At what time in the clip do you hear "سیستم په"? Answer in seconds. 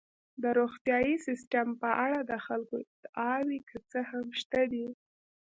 1.27-1.89